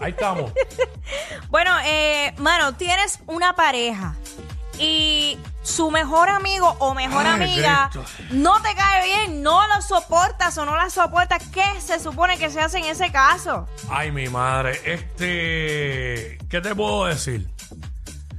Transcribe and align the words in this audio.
Ahí 0.00 0.10
estamos. 0.12 0.52
Bueno, 1.48 1.72
eh, 1.84 2.32
mano, 2.38 2.74
tienes 2.74 3.18
una 3.26 3.54
pareja 3.56 4.14
y 4.78 5.36
su 5.62 5.90
mejor 5.90 6.28
amigo 6.28 6.76
o 6.78 6.94
mejor 6.94 7.26
Ay, 7.26 7.32
amiga 7.32 7.90
no 8.30 8.62
te 8.62 8.72
cae 8.76 9.04
bien, 9.04 9.42
no 9.42 9.66
lo 9.66 9.82
soportas 9.82 10.56
o 10.58 10.64
no 10.64 10.76
la 10.76 10.88
soportas. 10.90 11.42
¿Qué 11.48 11.64
se 11.80 11.98
supone 11.98 12.38
que 12.38 12.50
se 12.50 12.60
hace 12.60 12.78
en 12.78 12.84
ese 12.84 13.10
caso? 13.10 13.68
Ay, 13.90 14.12
mi 14.12 14.28
madre. 14.28 14.80
Este. 14.84 16.38
¿Qué 16.48 16.60
te 16.60 16.74
puedo 16.74 17.06
decir? 17.06 17.48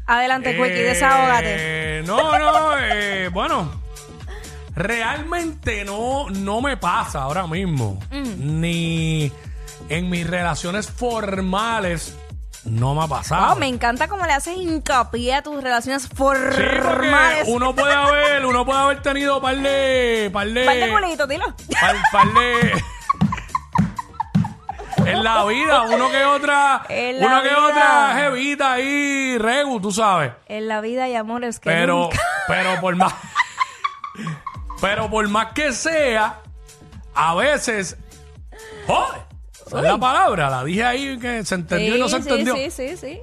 Adelante, 0.07 0.54
desahógate. 0.54 2.00
Eh, 2.00 2.04
No, 2.05 2.38
no, 2.38 2.78
eh, 2.80 3.28
bueno. 3.28 3.82
Realmente 4.73 5.84
no, 5.84 6.30
no 6.30 6.62
me 6.62 6.78
pasa 6.78 7.23
ahora 7.23 7.46
mismo. 7.46 8.00
Ni 8.09 9.32
en 9.98 10.10
mis 10.10 10.26
relaciones 10.28 10.89
formales 10.89 12.16
no 12.64 12.94
me 12.95 13.04
ha 13.04 13.08
pasado. 13.08 13.54
Oh, 13.54 13.55
me 13.55 13.68
encanta 13.68 14.08
cómo 14.08 14.26
le 14.26 14.34
haces 14.34 14.55
hincapié 14.58 15.34
a 15.36 15.41
tus 15.41 15.62
relaciones 15.63 16.04
Sí, 16.04 16.09
porque 16.16 16.80
formales. 16.82 17.48
uno 17.48 17.73
puede 17.76 17.94
haber, 17.94 18.46
uno 18.46 18.66
puede 18.66 18.80
haber 18.80 19.02
tenido 19.02 19.41
par 19.41 19.58
de, 19.58 20.30
par 20.32 20.48
de, 20.48 20.66
Par 20.66 20.76
de 20.76 20.90
culitos, 20.91 21.27
dilo. 21.27 21.46
par, 21.80 21.96
par 22.12 22.27
de- 22.34 22.84
en 25.05 25.23
la 25.23 25.44
vida, 25.46 25.82
uno 25.82 26.10
que 26.12 26.23
otra, 26.26 26.84
En 26.88 27.20
la 27.20 27.26
uno 27.26 27.41
que 27.41 27.49
otra 27.55 28.13
jevita 28.16 28.73
ahí, 28.73 29.38
regu, 29.40 29.82
tú 29.82 29.91
sabes. 29.91 30.32
En 30.46 30.68
la 30.68 30.80
vida 30.82 31.05
hay 31.05 31.16
amores 31.16 31.60
que 31.60 31.70
Pero, 31.70 32.04
nunca- 32.04 32.20
pero 32.48 32.80
por 32.80 32.96
más, 32.96 33.13
pero 34.80 35.10
por 35.10 35.27
más 35.27 35.54
que 35.54 35.73
sea, 35.73 36.38
a 37.16 37.34
veces, 37.35 37.98
joder, 38.85 39.20
es 39.80 39.84
la 39.84 39.98
palabra, 39.98 40.49
la 40.49 40.63
dije 40.63 40.84
ahí 40.84 41.17
que 41.20 41.43
se 41.45 41.55
entendió 41.55 41.95
y 41.95 41.99
no 41.99 42.09
se 42.09 42.21
Sí, 42.21 42.29
entendió. 42.29 42.55
Sí, 42.55 42.71
sí, 42.71 42.88
sí, 42.89 42.98
sí. 42.98 43.20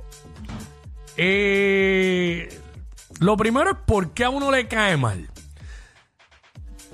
Eh, 1.17 2.49
lo 3.21 3.37
primero 3.37 3.71
es 3.71 3.77
por 3.87 4.13
qué 4.13 4.25
a 4.25 4.31
uno 4.31 4.51
le 4.51 4.69
cae 4.69 4.97
mal. 4.97 5.29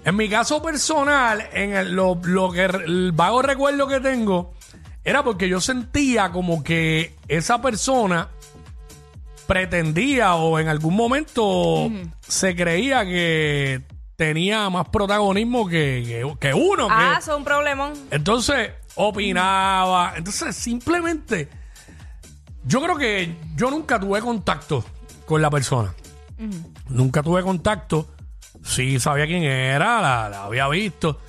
En 0.04 0.16
mi 0.16 0.28
caso 0.28 0.62
personal, 0.62 1.48
en 1.52 1.74
el, 1.74 1.92
lo, 1.94 2.18
lo 2.24 2.50
que 2.52 2.64
el 2.64 3.12
vago 3.12 3.42
recuerdo 3.42 3.86
que 3.86 4.00
tengo 4.00 4.54
era 5.02 5.22
porque 5.22 5.48
yo 5.48 5.60
sentía 5.60 6.30
como 6.30 6.62
que 6.64 7.14
esa 7.28 7.60
persona 7.62 8.28
pretendía 9.46 10.34
o 10.36 10.58
en 10.58 10.68
algún 10.68 10.94
momento 10.96 11.90
se 12.26 12.56
creía 12.56 13.04
que 13.04 13.82
tenía 14.16 14.68
más 14.70 14.88
protagonismo 14.88 15.66
que, 15.66 16.02
que- 16.06 16.36
que 16.48 16.54
uno. 16.54 16.88
que- 16.88 16.94
Ah, 16.94 17.20
son 17.22 17.36
un 17.38 17.44
problemón. 17.44 17.92
entonces, 18.10 18.70
opinaba. 18.94 20.14
Entonces, 20.16 20.54
simplemente, 20.56 21.48
yo 22.64 22.80
creo 22.82 22.96
que 22.96 23.34
yo 23.56 23.70
nunca 23.70 23.98
tuve 23.98 24.20
contacto 24.20 24.84
con 25.26 25.42
la 25.42 25.50
persona. 25.50 25.94
Nunca 26.88 27.22
tuve 27.22 27.42
contacto. 27.42 28.08
Sí 28.62 28.98
sabía 29.00 29.26
quién 29.26 29.42
era, 29.44 30.00
la, 30.00 30.28
la 30.28 30.44
había 30.44 30.68
visto. 30.68 31.20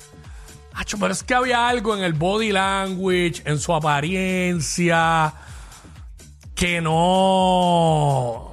Acho, 0.74 0.98
pero 0.98 1.12
es 1.12 1.22
que 1.22 1.34
había 1.34 1.68
algo 1.68 1.96
en 1.96 2.04
el 2.04 2.12
body 2.12 2.52
language, 2.52 3.42
en 3.46 3.58
su 3.58 3.72
apariencia, 3.74 5.32
que 6.54 6.80
no. 6.80 8.52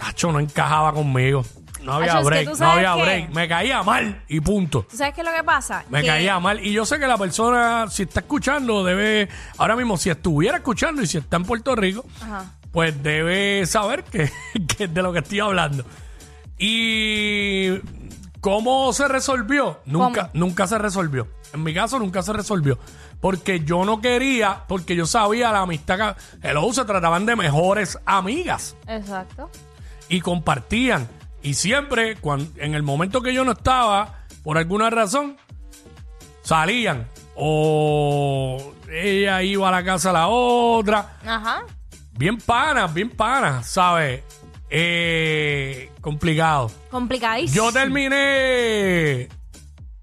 Acho, 0.00 0.32
no 0.32 0.40
encajaba 0.40 0.92
conmigo. 0.92 1.44
No 1.82 1.94
había 1.94 2.12
Acho, 2.12 2.18
es 2.18 2.22
que 2.24 2.28
break, 2.30 2.44
tú 2.44 2.50
no 2.50 2.56
sabes 2.56 2.86
había 2.86 2.94
break. 3.04 3.30
Me 3.30 3.48
caía 3.48 3.82
mal 3.82 4.22
y 4.28 4.40
punto. 4.40 4.86
¿Tú 4.90 4.96
sabes 4.96 5.14
qué 5.14 5.20
es 5.22 5.26
lo 5.26 5.32
que 5.34 5.42
pasa? 5.44 5.84
Me 5.88 6.00
Que- 6.00 6.06
caía 6.08 6.38
mal. 6.40 6.64
Y 6.64 6.72
yo 6.72 6.84
sé 6.86 6.98
que 6.98 7.06
la 7.06 7.18
persona, 7.18 7.86
si 7.90 8.04
está 8.04 8.20
escuchando, 8.20 8.84
debe. 8.84 9.28
Ahora 9.58 9.76
mismo, 9.76 9.96
si 9.96 10.10
estuviera 10.10 10.58
escuchando 10.58 11.02
y 11.02 11.06
si 11.06 11.18
está 11.18 11.36
en 11.36 11.44
Puerto 11.44 11.74
Rico, 11.74 12.04
Ajá. 12.22 12.44
pues 12.70 13.02
debe 13.02 13.66
saber 13.66 14.04
que, 14.04 14.30
que 14.78 14.86
de 14.88 15.02
lo 15.02 15.12
que 15.12 15.18
estoy 15.20 15.40
hablando. 15.40 15.84
Y. 16.58 17.80
¿Cómo 18.40 18.92
se 18.92 19.06
resolvió? 19.06 19.80
Nunca, 19.86 20.30
nunca 20.34 20.66
se 20.66 20.76
resolvió. 20.76 21.28
En 21.52 21.62
mi 21.62 21.72
caso, 21.72 22.00
nunca 22.00 22.22
se 22.22 22.32
resolvió. 22.32 22.76
Porque 23.20 23.60
yo 23.60 23.84
no 23.84 24.00
quería, 24.00 24.64
porque 24.66 24.96
yo 24.96 25.06
sabía 25.06 25.52
la 25.52 25.60
amistad 25.60 26.16
que. 26.40 26.48
Hello, 26.48 26.72
se 26.72 26.84
trataban 26.84 27.24
de 27.24 27.36
mejores 27.36 27.98
amigas 28.04 28.74
Exacto. 28.88 29.48
y 30.08 30.20
compartían. 30.20 31.08
Y 31.42 31.54
siempre, 31.54 32.16
cuando, 32.16 32.48
en 32.60 32.74
el 32.74 32.82
momento 32.82 33.20
que 33.22 33.34
yo 33.34 33.44
no 33.44 33.52
estaba, 33.52 34.24
por 34.44 34.58
alguna 34.58 34.90
razón, 34.90 35.36
salían. 36.42 37.06
O 37.34 38.74
ella 38.90 39.42
iba 39.42 39.68
a 39.68 39.72
la 39.72 39.84
casa 39.84 40.10
de 40.10 40.14
la 40.14 40.28
otra. 40.28 41.16
Ajá. 41.26 41.64
Bien 42.12 42.36
panas, 42.38 42.92
bien 42.92 43.10
panas, 43.10 43.66
¿sabes? 43.66 44.22
Eh, 44.68 45.90
complicado. 46.00 46.70
Complicadísimo. 46.90 47.66
Yo 47.66 47.72
terminé 47.72 49.28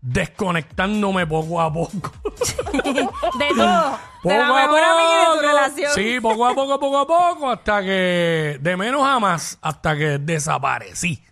desconectándome 0.02 1.26
poco 1.28 1.62
a 1.62 1.72
poco. 1.72 2.12
De 2.74 3.50
todo. 3.56 4.00
Poco 4.22 4.30
de 4.34 4.38
la 4.38 4.48
a 4.48 4.68
mejor 4.68 4.80
de 4.80 5.26
tu 5.26 5.32
poco. 5.32 5.42
relación. 5.42 5.92
Sí, 5.94 6.20
poco 6.22 6.46
a 6.48 6.54
poco, 6.56 6.80
poco 6.80 6.98
a 7.00 7.08
poco, 7.08 7.50
hasta 7.52 7.82
que, 7.82 8.58
de 8.60 8.78
menos 8.78 9.06
a 9.06 9.20
más, 9.20 9.58
hasta 9.62 9.96
que 9.98 10.18
desaparecí. 10.20 11.24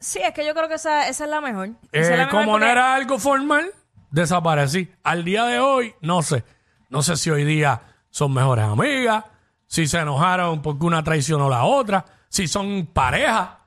Sí, 0.00 0.18
es 0.22 0.32
que 0.32 0.46
yo 0.46 0.54
creo 0.54 0.66
que 0.68 0.74
esa, 0.74 1.08
esa 1.08 1.24
es 1.24 1.30
la 1.30 1.40
mejor. 1.40 1.68
Eh, 1.68 1.74
Esa 1.92 2.12
es 2.12 2.18
la 2.18 2.24
mejor 2.26 2.30
como 2.30 2.44
no 2.46 2.52
porque- 2.52 2.72
era 2.72 2.94
algo 2.94 3.18
formal, 3.18 3.70
desaparecí. 4.10 4.90
Al 5.02 5.24
día 5.24 5.44
de 5.44 5.60
hoy, 5.60 5.94
no 6.00 6.22
sé. 6.22 6.42
No 6.88 7.02
sé 7.02 7.16
si 7.16 7.30
hoy 7.30 7.44
día 7.44 7.82
son 8.10 8.32
mejores 8.32 8.64
amigas, 8.64 9.24
si 9.66 9.86
se 9.86 9.98
enojaron 9.98 10.62
porque 10.62 10.84
una 10.86 11.04
traicionó 11.04 11.46
a 11.46 11.50
la 11.50 11.64
otra, 11.64 12.04
si 12.28 12.48
son 12.48 12.86
pareja. 12.92 13.58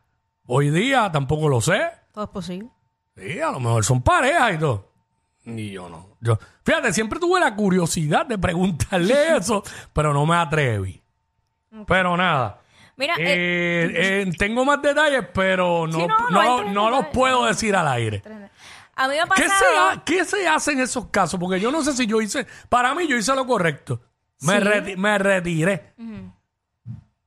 Hoy 0.45 0.69
día 0.71 1.09
tampoco 1.11 1.47
lo 1.47 1.61
sé. 1.61 1.81
Todo 2.11 2.25
es 2.25 2.29
posible. 2.31 2.69
Sí, 3.15 3.39
a 3.39 3.51
lo 3.51 3.59
mejor 3.59 3.85
son 3.85 4.01
parejas 4.01 4.55
y 4.55 4.57
todo. 4.57 4.91
Ni 5.45 5.69
yo 5.71 5.87
no. 5.87 6.17
Yo, 6.19 6.37
fíjate, 6.65 6.91
siempre 6.93 7.19
tuve 7.19 7.39
la 7.39 7.55
curiosidad 7.55 8.25
de 8.25 8.37
preguntarle 8.37 9.37
eso, 9.37 9.63
pero 9.93 10.13
no 10.13 10.25
me 10.25 10.35
atreví. 10.35 11.01
Pero 11.87 12.17
nada. 12.17 12.59
Mira, 12.95 13.15
eh, 13.17 14.23
Eh, 14.27 14.31
tengo 14.37 14.63
más 14.65 14.81
detalles, 14.81 15.25
pero 15.33 15.87
no, 15.87 15.99
Sí, 15.99 16.07
no, 16.31 16.63
no 16.65 16.89
los 16.89 16.99
detalles. 16.99 17.13
puedo 17.17 17.45
decir 17.45 17.75
al 17.75 17.87
aire. 17.87 18.21
a 18.95 19.07
mí 19.07 19.15
me 19.15 19.19
ha 19.21 19.23
¿Qué 19.25 19.29
pasado... 19.29 19.49
se, 19.49 19.77
ha- 19.99 20.03
qué 20.05 20.25
se 20.25 20.47
hace 20.47 20.71
en 20.73 20.81
esos 20.81 21.07
casos? 21.07 21.39
Porque 21.39 21.59
yo 21.59 21.71
no 21.71 21.81
sé 21.83 21.93
si 21.93 22.05
yo 22.05 22.21
hice. 22.21 22.45
Para 22.69 22.93
mí, 22.93 23.07
yo 23.07 23.17
hice 23.17 23.33
lo 23.35 23.45
correcto. 23.47 24.01
Me, 24.41 24.59
reti- 24.59 24.95
me 24.97 25.17
retiré. 25.17 25.93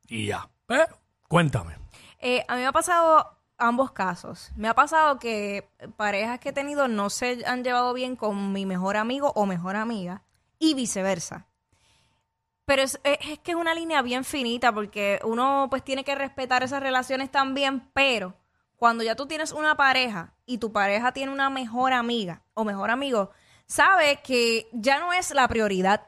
Y 0.09 0.27
ya. 0.27 0.49
Pero, 0.67 0.87
cuéntame. 1.29 1.77
Eh, 2.21 2.45
a 2.47 2.55
mí 2.55 2.61
me 2.61 2.67
ha 2.67 2.73
pasado 2.73 3.37
ambos 3.59 3.91
casos. 3.93 4.53
Me 4.57 4.69
ha 4.69 4.75
pasado 4.75 5.19
que 5.19 5.69
parejas 5.97 6.39
que 6.41 6.51
he 6.51 6.53
tenido 6.53 6.89
no 6.89 7.11
se 7.11 7.45
han 7.47 7.65
llevado 7.65 7.93
bien 7.95 8.17
con 8.17 8.53
mi 8.53 8.67
mejor 8.67 8.97
amigo 8.97 9.33
o 9.35 9.47
mejor 9.47 9.77
amiga 9.77 10.23
y 10.59 10.75
viceversa. 10.75 11.47
Pero 12.67 12.83
es, 12.83 13.01
es- 13.05 13.19
es 13.31 13.39
que 13.39 13.53
es 13.53 13.57
una 13.57 13.75
línea 13.75 14.03
bien 14.03 14.25
finita 14.25 14.73
porque 14.73 15.21
uno 15.25 15.69
pues 15.71 15.83
tiene 15.83 16.05
que 16.05 16.15
respetar 16.15 16.63
esas 16.63 16.83
relaciones 16.83 17.31
también, 17.31 17.89
pero 17.95 18.35
cuando 18.77 19.03
ya 19.05 19.15
tú 19.15 19.27
tienes 19.27 19.53
una 19.53 19.77
pareja 19.77 20.35
y 20.45 20.59
tu 20.59 20.73
pareja 20.73 21.13
tiene 21.13 21.33
una 21.33 21.49
mejor 21.49 21.93
amiga 21.93 22.43
o 22.55 22.65
mejor 22.65 22.91
amigo, 22.91 23.31
sabe 23.67 24.21
que 24.23 24.69
ya 24.73 24.99
no 25.01 25.13
es 25.13 25.31
la 25.33 25.49
prioridad. 25.49 26.03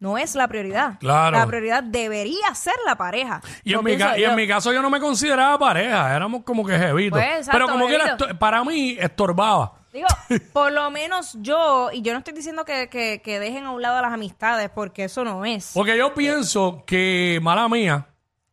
No 0.00 0.16
es 0.16 0.36
la 0.36 0.46
prioridad. 0.46 0.96
Claro. 1.00 1.36
La 1.36 1.44
prioridad 1.46 1.82
debería 1.82 2.54
ser 2.54 2.74
la 2.86 2.94
pareja. 2.96 3.40
Y, 3.64 3.74
en 3.74 3.82
mi, 3.82 3.94
y 3.94 4.24
en 4.24 4.46
caso 4.48 4.72
yo 4.72 4.80
no 4.80 4.90
me 4.90 5.00
consideraba 5.00 5.58
pareja, 5.58 6.14
éramos 6.14 6.44
como 6.44 6.64
que 6.64 6.78
jevitos. 6.78 7.18
Pues, 7.18 7.38
exacto, 7.38 7.50
Pero 7.52 7.66
como 7.66 7.88
que 7.88 7.94
era 7.96 8.16
para 8.38 8.62
mí 8.62 8.96
estorbaba. 9.00 9.72
Digo, 9.98 10.44
por 10.52 10.72
lo 10.72 10.90
menos 10.90 11.36
yo, 11.40 11.90
y 11.92 12.02
yo 12.02 12.12
no 12.12 12.18
estoy 12.18 12.34
diciendo 12.34 12.64
que, 12.64 12.88
que- 12.88 13.20
que 13.22 13.38
dejen 13.40 13.64
a 13.64 13.70
un 13.70 13.82
lado 13.82 14.00
las 14.02 14.12
amistades, 14.12 14.70
porque 14.70 15.04
eso 15.04 15.24
no 15.24 15.44
es. 15.44 15.72
Porque 15.74 15.96
yo 15.98 16.14
pienso 16.14 16.84
que, 16.86 17.38
mala 17.42 17.68
mía, 17.68 18.06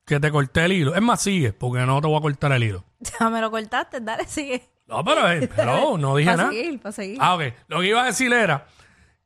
que 0.06 0.20
te 0.20 0.32
corté 0.32 0.66
el 0.66 0.72
hilo. 0.74 0.96
Es 0.96 1.02
más, 1.02 1.22
sigue, 1.22 1.54
porque 1.54 1.86
no 1.86 2.00
te 2.02 2.08
voy 2.08 2.18
a 2.18 2.22
cortar 2.22 2.52
el 2.52 2.64
hilo. 2.64 2.84
Ya 3.20 3.30
me 3.30 3.40
lo 3.42 3.52
cortaste, 3.52 4.00
dale, 4.02 4.26
sigue. 4.26 4.70
No, 4.88 5.04
pero 5.04 5.32
eh, 5.32 5.50
no, 5.66 5.98
no 5.98 6.16
dije 6.16 6.30
Para 6.32 6.44
nada. 6.44 6.50
seguir, 6.52 6.80
para 6.80 6.92
seguir. 6.94 7.18
Ah, 7.22 7.36
ok. 7.36 7.42
Lo 7.68 7.80
que 7.82 7.88
iba 7.88 8.02
a 8.04 8.06
decir 8.06 8.32
era 8.34 8.68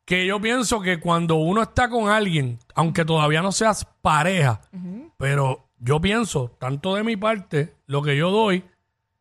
que 0.05 0.25
yo 0.25 0.39
pienso 0.41 0.81
que 0.81 0.99
cuando 0.99 1.35
uno 1.35 1.61
está 1.61 1.89
con 1.89 2.09
alguien, 2.09 2.59
aunque 2.75 3.05
todavía 3.05 3.41
no 3.41 3.51
seas 3.51 3.85
pareja, 4.01 4.61
pero 5.17 5.67
yo 5.77 6.01
pienso, 6.01 6.55
tanto 6.59 6.95
de 6.95 7.03
mi 7.03 7.15
parte, 7.15 7.75
lo 7.85 8.01
que 8.01 8.17
yo 8.17 8.31
doy, 8.31 8.63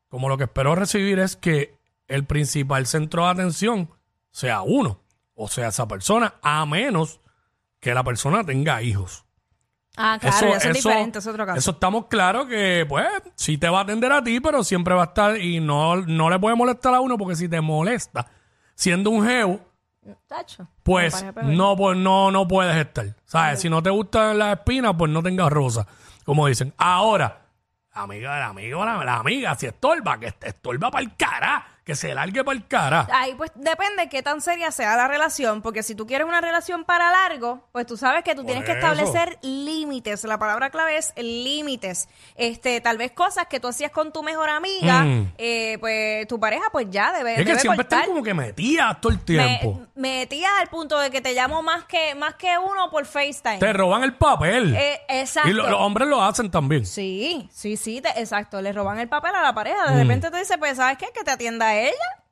como 0.08 0.28
lo 0.28 0.38
que 0.38 0.44
espero 0.44 0.74
recibir 0.74 1.18
es 1.18 1.36
que 1.36 1.76
el 2.08 2.24
principal 2.24 2.86
centro 2.86 3.24
de 3.24 3.30
atención 3.30 3.90
sea 4.30 4.62
uno, 4.62 5.00
o 5.34 5.48
sea, 5.48 5.68
esa 5.68 5.86
persona, 5.86 6.34
a 6.42 6.66
menos 6.66 7.20
que 7.80 7.94
la 7.94 8.02
persona 8.02 8.44
tenga 8.44 8.82
hijos. 8.82 9.24
Ah, 9.96 10.16
claro, 10.20 10.50
ya 10.50 10.56
eso 10.56 10.68
es 10.68 10.74
diferente, 10.74 11.18
es 11.18 11.26
otro 11.26 11.44
caso. 11.44 11.58
Eso 11.58 11.70
estamos 11.72 12.06
claros 12.06 12.46
que, 12.46 12.86
pues, 12.88 13.06
sí 13.34 13.58
te 13.58 13.68
va 13.68 13.80
a 13.80 13.82
atender 13.82 14.12
a 14.12 14.22
ti, 14.22 14.40
pero 14.40 14.62
siempre 14.62 14.94
va 14.94 15.02
a 15.02 15.06
estar 15.06 15.36
y 15.38 15.60
no, 15.60 15.96
no 15.96 16.30
le 16.30 16.38
puede 16.38 16.54
molestar 16.54 16.94
a 16.94 17.00
uno 17.00 17.18
porque 17.18 17.34
si 17.34 17.48
te 17.48 17.60
molesta, 17.60 18.26
siendo 18.74 19.10
un 19.10 19.26
geo, 19.26 19.60
Tacho. 20.28 20.68
pues 20.84 21.24
no, 21.42 21.76
pues 21.76 21.98
no, 21.98 22.30
no 22.30 22.46
puedes 22.46 22.76
estar. 22.76 23.06
¿Sabes? 23.24 23.60
Si 23.60 23.68
no 23.68 23.82
te 23.82 23.90
gustan 23.90 24.38
las 24.38 24.58
espinas, 24.58 24.94
pues 24.96 25.10
no 25.10 25.20
tengas 25.20 25.50
rosa, 25.50 25.86
como 26.24 26.46
dicen. 26.46 26.72
Ahora, 26.78 27.46
amiga, 27.92 28.38
la 28.38 28.46
amiga, 28.46 28.84
la, 28.84 29.04
la 29.04 29.16
amiga, 29.16 29.56
si 29.56 29.66
estorba, 29.66 30.18
que 30.20 30.32
estorba 30.42 30.92
para 30.92 31.04
el 31.04 31.16
cara, 31.16 31.66
que 31.88 31.96
se 31.96 32.14
largue 32.14 32.44
para 32.44 32.54
el 32.54 32.66
cara. 32.66 33.08
Ahí 33.10 33.34
pues 33.34 33.50
depende 33.54 34.10
qué 34.10 34.22
tan 34.22 34.42
seria 34.42 34.70
sea 34.70 34.94
la 34.94 35.08
relación, 35.08 35.62
porque 35.62 35.82
si 35.82 35.94
tú 35.94 36.06
quieres 36.06 36.28
una 36.28 36.42
relación 36.42 36.84
para 36.84 37.10
largo, 37.10 37.66
pues 37.72 37.86
tú 37.86 37.96
sabes 37.96 38.22
que 38.24 38.34
tú 38.34 38.44
tienes 38.44 38.62
que 38.64 38.72
eso. 38.72 38.78
establecer 38.78 39.38
límites. 39.40 40.22
La 40.24 40.38
palabra 40.38 40.68
clave 40.68 40.98
es 40.98 41.14
límites. 41.16 42.08
Este, 42.36 42.82
tal 42.82 42.98
vez 42.98 43.12
cosas 43.12 43.46
que 43.46 43.58
tú 43.58 43.68
hacías 43.68 43.90
con 43.90 44.12
tu 44.12 44.22
mejor 44.22 44.50
amiga, 44.50 45.02
Mm. 45.04 45.32
eh, 45.38 45.78
pues 45.80 46.28
tu 46.28 46.38
pareja 46.38 46.64
pues 46.70 46.88
ya 46.90 47.10
debe, 47.12 47.32
Es 47.32 47.38
que 47.38 47.44
debe 47.46 47.58
siempre 47.60 47.84
cortar. 47.84 48.00
están 48.00 48.12
como 48.12 48.22
que 48.22 48.34
metidas 48.34 49.00
todo 49.00 49.12
el 49.12 49.18
Me, 49.18 49.24
tiempo. 49.24 49.86
metías 49.94 50.50
al 50.60 50.68
punto 50.68 50.98
de 50.98 51.10
que 51.10 51.22
te 51.22 51.32
llamo 51.32 51.62
más 51.62 51.84
que 51.84 52.14
más 52.14 52.34
que 52.34 52.58
uno 52.58 52.90
por 52.90 53.06
FaceTime. 53.06 53.58
Te 53.60 53.72
roban 53.72 54.02
el 54.02 54.14
papel. 54.14 54.74
Eh, 54.76 55.00
exacto. 55.08 55.48
y 55.48 55.54
lo- 55.54 55.70
los 55.70 55.80
hombres 55.80 56.06
lo 56.06 56.22
hacen 56.22 56.50
también. 56.50 56.84
Sí, 56.84 57.48
sí, 57.50 57.78
sí, 57.78 58.02
te- 58.02 58.20
exacto. 58.20 58.60
Le 58.60 58.72
roban 58.74 58.98
el 58.98 59.08
papel 59.08 59.34
a 59.34 59.40
la 59.42 59.54
pareja. 59.54 59.86
De 59.90 59.94
Mm. 59.96 59.98
repente 60.08 60.30
tú 60.30 60.36
dices, 60.36 60.56
pues, 60.58 60.76
¿sabes 60.76 60.98
qué? 60.98 61.06
Que 61.14 61.24
te 61.24 61.30
atienda 61.30 61.74
ella 61.86 62.24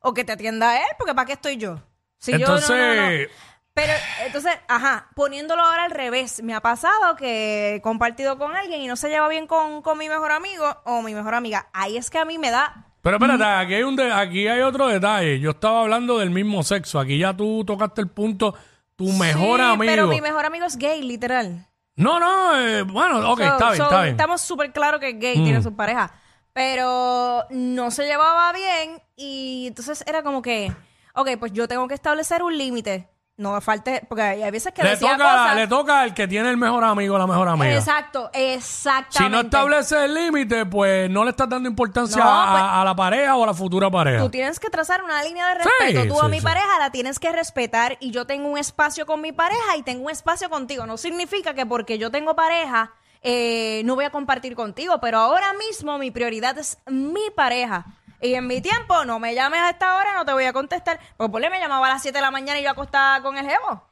o 0.00 0.14
que 0.14 0.24
te 0.24 0.32
atienda 0.32 0.76
él, 0.78 0.86
porque 0.98 1.14
¿para 1.14 1.26
qué 1.26 1.32
estoy 1.34 1.56
yo? 1.56 1.78
Si 2.18 2.32
yo 2.32 2.46
no, 2.46 2.60
no, 2.60 2.60
no. 2.60 3.26
Pero, 3.72 3.92
entonces, 4.26 4.52
ajá, 4.68 5.08
poniéndolo 5.14 5.62
ahora 5.62 5.84
al 5.84 5.90
revés, 5.92 6.42
me 6.42 6.54
ha 6.54 6.60
pasado 6.60 7.16
que 7.16 7.76
he 7.76 7.80
compartido 7.80 8.36
con 8.36 8.54
alguien 8.56 8.80
y 8.82 8.86
no 8.88 8.96
se 8.96 9.08
lleva 9.08 9.28
bien 9.28 9.46
con, 9.46 9.80
con 9.80 9.96
mi 9.96 10.08
mejor 10.08 10.32
amigo 10.32 10.76
o 10.84 11.02
mi 11.02 11.14
mejor 11.14 11.34
amiga. 11.34 11.68
Ahí 11.72 11.96
es 11.96 12.10
que 12.10 12.18
a 12.18 12.24
mí 12.24 12.36
me 12.36 12.50
da... 12.50 12.88
pero 13.00 13.16
espérate, 13.16 13.44
aquí 13.44 13.74
hay, 13.74 13.82
un 13.84 13.94
de- 13.96 14.12
aquí 14.12 14.48
hay 14.48 14.60
otro 14.60 14.88
detalle. 14.88 15.38
Yo 15.40 15.50
estaba 15.52 15.82
hablando 15.82 16.18
del 16.18 16.30
mismo 16.30 16.62
sexo. 16.64 16.98
Aquí 16.98 17.18
ya 17.18 17.34
tú 17.34 17.64
tocaste 17.64 18.00
el 18.02 18.08
punto, 18.08 18.54
tu 18.96 19.06
mejor 19.12 19.60
Sí, 19.60 19.64
amigo. 19.66 19.90
Pero 19.92 20.06
mi 20.08 20.20
mejor 20.20 20.44
amigo 20.44 20.66
es 20.66 20.76
gay, 20.76 21.00
literal. 21.02 21.66
No, 21.94 22.18
no, 22.18 22.58
eh, 22.60 22.82
bueno, 22.82 23.30
ok, 23.32 23.38
So- 23.38 23.44
está 23.44 23.66
bien, 23.68 23.76
so, 23.76 23.82
está 23.84 24.02
bien. 24.02 24.14
Estamos 24.14 24.40
súper 24.40 24.72
claros 24.72 25.00
que 25.00 25.10
es 25.10 25.18
gay, 25.18 25.38
Mm. 25.38 25.44
tiene 25.44 25.62
su 25.62 25.74
pareja. 25.76 26.12
Pero 26.52 27.44
no 27.50 27.90
se 27.90 28.06
llevaba 28.06 28.52
bien 28.52 29.00
y 29.16 29.66
entonces 29.68 30.02
era 30.06 30.22
como 30.22 30.42
que, 30.42 30.72
ok, 31.14 31.30
pues 31.38 31.52
yo 31.52 31.68
tengo 31.68 31.86
que 31.88 31.94
establecer 31.94 32.42
un 32.42 32.56
límite. 32.58 33.08
No 33.36 33.58
falte, 33.62 34.04
porque 34.06 34.20
hay 34.20 34.50
veces 34.50 34.70
que 34.74 34.82
Le 34.82 34.90
decía 34.90 35.12
toca, 35.12 35.24
cosas. 35.24 35.56
le 35.56 35.66
toca 35.66 36.00
al 36.00 36.12
que 36.12 36.28
tiene 36.28 36.50
el 36.50 36.58
mejor 36.58 36.84
amigo 36.84 37.14
o 37.14 37.18
la 37.18 37.26
mejor 37.26 37.48
amiga. 37.48 37.72
Exacto, 37.74 38.28
exactamente. 38.34 39.16
Si 39.18 39.28
no 39.30 39.40
establece 39.40 40.04
el 40.04 40.12
límite, 40.12 40.66
pues 40.66 41.08
no 41.08 41.24
le 41.24 41.30
estás 41.30 41.48
dando 41.48 41.66
importancia 41.66 42.22
No, 42.22 42.30
a, 42.30 42.50
pues- 42.50 42.62
a 42.64 42.84
la 42.84 42.94
pareja 42.94 43.36
o 43.36 43.42
a 43.44 43.46
la 43.46 43.54
futura 43.54 43.90
pareja. 43.90 44.22
Tú 44.22 44.28
tienes 44.28 44.60
que 44.60 44.68
trazar 44.68 45.02
una 45.02 45.22
línea 45.22 45.48
de 45.48 45.54
respeto. 45.54 46.02
Sí, 46.02 46.08
Tú 46.08 46.20
a 46.20 46.24
sí, 46.26 46.30
mi 46.32 46.38
sí. 46.40 46.44
pareja 46.44 46.78
la 46.78 46.90
tienes 46.90 47.18
que 47.18 47.32
respetar 47.32 47.96
y 48.00 48.10
yo 48.10 48.26
tengo 48.26 48.46
un 48.46 48.58
espacio 48.58 49.06
con 49.06 49.22
mi 49.22 49.32
pareja 49.32 49.74
y 49.78 49.82
tengo 49.84 50.04
un 50.04 50.10
espacio 50.10 50.50
contigo. 50.50 50.84
No 50.84 50.98
significa 50.98 51.54
que 51.54 51.64
porque 51.64 51.96
yo 51.96 52.10
tengo 52.10 52.36
pareja 52.36 52.92
eh, 53.22 53.82
no 53.84 53.94
voy 53.94 54.04
a 54.04 54.10
compartir 54.10 54.54
contigo, 54.54 54.98
pero 55.00 55.18
ahora 55.18 55.52
mismo 55.54 55.98
mi 55.98 56.10
prioridad 56.10 56.58
es 56.58 56.78
mi 56.86 57.30
pareja. 57.34 57.86
Y 58.22 58.34
en 58.34 58.46
mi 58.46 58.60
tiempo, 58.60 59.04
no 59.06 59.18
me 59.18 59.34
llames 59.34 59.60
a 59.60 59.70
esta 59.70 59.96
hora, 59.96 60.14
no 60.14 60.24
te 60.26 60.32
voy 60.32 60.44
a 60.44 60.52
contestar. 60.52 61.00
Porque 61.16 61.32
por 61.32 61.40
me 61.40 61.58
llamaba 61.58 61.86
a 61.86 61.90
las 61.90 62.02
7 62.02 62.16
de 62.18 62.22
la 62.22 62.30
mañana 62.30 62.60
y 62.60 62.62
yo 62.62 62.70
acostada 62.70 63.22
con 63.22 63.38
el 63.38 63.46
jevo. 63.46 63.82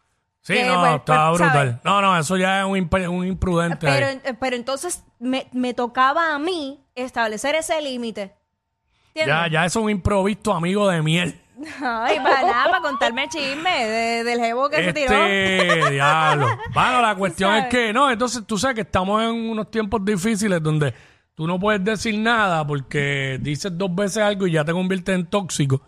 sí, 0.43 0.53
que, 0.55 0.65
no, 0.67 0.81
pues, 0.81 0.95
está 0.97 1.29
pues, 1.31 1.41
brutal. 1.41 1.53
¿sabes? 1.69 1.85
No, 1.85 2.03
no, 2.03 2.19
eso 2.19 2.37
ya 2.37 2.61
es 2.61 2.67
un, 2.67 2.77
imp- 2.77 3.09
un 3.09 3.27
imprudente. 3.27 3.79
Pero, 3.81 4.07
ahí. 4.07 4.21
pero 4.39 4.57
entonces 4.57 5.03
me, 5.19 5.49
me 5.53 5.73
tocaba 5.73 6.35
a 6.35 6.39
mí 6.39 6.85
establecer 6.95 7.55
ese 7.55 7.81
límite. 7.81 8.35
Ya, 9.15 9.49
ya 9.49 9.65
es 9.65 9.75
un 9.77 9.91
improvisto 9.91 10.53
amigo 10.53 10.89
de 10.89 11.03
miel. 11.03 11.41
Ay, 11.83 12.19
para 12.21 12.43
nada, 12.43 12.65
para 12.71 12.81
contarme 12.83 13.29
chisme 13.29 13.87
de- 13.87 14.25
del 14.25 14.39
jevo 14.41 14.69
que 14.71 14.85
se 14.85 14.93
tiró. 14.93 15.13
Este, 15.27 15.91
diablo. 15.91 16.47
Bueno, 16.73 17.03
la 17.03 17.15
cuestión 17.15 17.51
es 17.55 17.63
sabes. 17.63 17.75
que, 17.75 17.93
no, 17.93 18.11
entonces 18.11 18.45
tú 18.47 18.57
sabes 18.59 18.77
que 18.77 18.81
estamos 18.83 19.23
en 19.23 19.51
unos 19.51 19.71
tiempos 19.71 20.05
difíciles 20.05 20.63
donde 20.63 20.95
tú 21.35 21.47
no 21.47 21.59
puedes 21.59 21.83
decir 21.85 22.19
nada 22.19 22.67
porque 22.67 23.39
dices 23.41 23.77
dos 23.77 23.95
veces 23.95 24.19
algo 24.23 24.47
y 24.47 24.53
ya 24.53 24.65
te 24.65 24.73
conviertes 24.73 25.15
en 25.15 25.27
tóxico. 25.27 25.83